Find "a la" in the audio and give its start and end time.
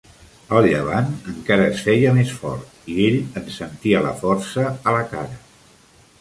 4.73-5.05